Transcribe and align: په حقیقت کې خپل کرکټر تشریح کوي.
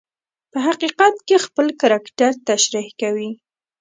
په 0.51 0.57
حقیقت 0.67 1.15
کې 1.27 1.43
خپل 1.45 1.67
کرکټر 1.81 2.31
تشریح 2.47 2.87
کوي. 3.01 3.29